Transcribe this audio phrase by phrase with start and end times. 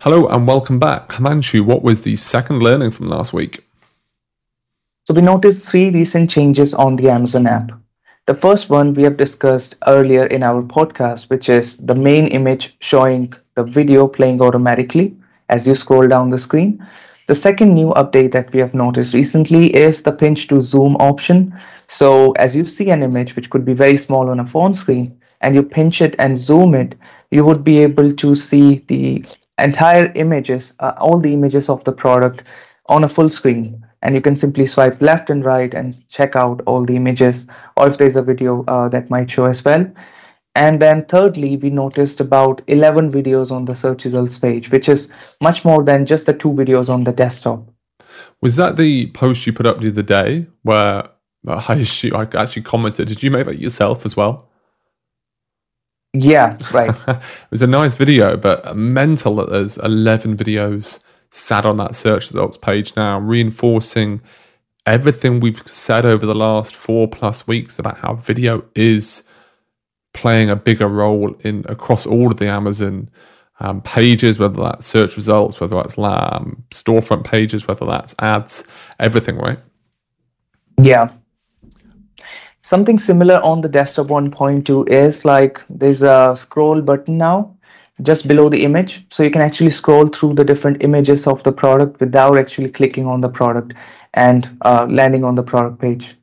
[0.00, 1.08] Hello and welcome back.
[1.08, 3.66] Himanshu, what was the second learning from last week?
[5.04, 7.70] So we noticed three recent changes on the Amazon app.
[8.26, 12.76] The first one we have discussed earlier in our podcast, which is the main image
[12.80, 15.16] showing the video playing automatically
[15.48, 16.86] as you scroll down the screen.
[17.26, 21.58] The second new update that we have noticed recently is the pinch to zoom option.
[21.88, 25.18] So as you see an image which could be very small on a phone screen
[25.40, 26.96] and you pinch it and zoom it,
[27.30, 29.24] you would be able to see the
[29.58, 32.44] entire images, uh, all the images of the product
[32.86, 33.84] on a full screen.
[34.02, 37.88] And you can simply swipe left and right and check out all the images, or
[37.88, 39.86] if there's a video uh, that might show as well.
[40.54, 45.08] And then thirdly, we noticed about 11 videos on the search results page, which is
[45.42, 47.68] much more than just the two videos on the desktop.
[48.40, 51.08] Was that the post you put up the other day where
[51.46, 53.08] uh, I actually commented?
[53.08, 54.48] Did you make that yourself as well?
[56.18, 56.94] Yeah, right.
[57.08, 57.20] it
[57.50, 62.56] was a nice video, but mental that there's 11 videos sat on that search results
[62.56, 64.20] page now, reinforcing
[64.86, 69.24] everything we've said over the last four plus weeks about how video is
[70.14, 73.10] playing a bigger role in across all of the Amazon
[73.60, 78.64] um, pages, whether that's search results, whether that's um, storefront pages, whether that's ads,
[79.00, 79.58] everything, right?
[80.80, 81.10] Yeah,
[82.66, 87.54] Something similar on the desktop 1.2 is like there's a scroll button now
[88.02, 89.06] just below the image.
[89.12, 93.06] So you can actually scroll through the different images of the product without actually clicking
[93.06, 93.74] on the product
[94.14, 96.16] and uh, landing on the product page.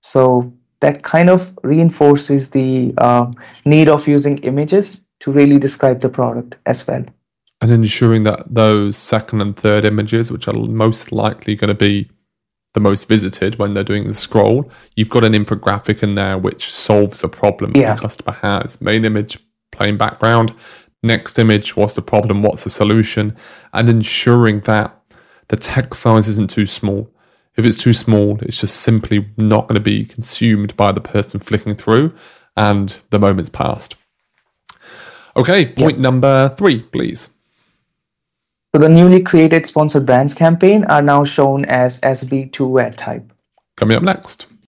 [0.00, 3.32] So that kind of reinforces the uh,
[3.64, 7.04] need of using images to really describe the product as well.
[7.62, 12.08] And ensuring that those second and third images, which are most likely going to be
[12.74, 16.70] the most visited when they're doing the scroll, you've got an infographic in there which
[16.72, 17.94] solves the problem yeah.
[17.94, 18.80] the customer has.
[18.80, 19.38] Main image,
[19.72, 20.54] plain background.
[21.02, 22.42] Next image, what's the problem?
[22.42, 23.36] What's the solution?
[23.72, 24.96] And ensuring that
[25.48, 27.10] the text size isn't too small.
[27.56, 31.40] If it's too small, it's just simply not going to be consumed by the person
[31.40, 32.14] flicking through,
[32.56, 33.96] and the moment's passed.
[35.36, 36.02] Okay, point yep.
[36.02, 37.30] number three, please.
[38.72, 43.32] So the newly created sponsored brands campaign are now shown as SB2 ad type.
[43.76, 44.46] Coming up next.